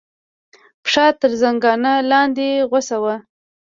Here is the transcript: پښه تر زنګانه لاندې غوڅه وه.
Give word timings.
پښه 0.83 1.05
تر 1.19 1.31
زنګانه 1.41 1.93
لاندې 2.11 2.47
غوڅه 2.69 2.97
وه. 3.03 3.15